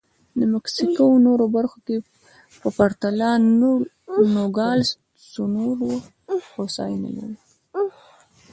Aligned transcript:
د 0.39 0.41
مکسیکو 0.53 1.07
نورو 1.25 1.45
برخو 1.55 1.77
په 2.61 2.69
پرتله 2.77 3.29
نوګالس 4.33 4.89
سونورا 5.31 5.93
هوساینه 6.53 7.09
لري. 7.17 7.37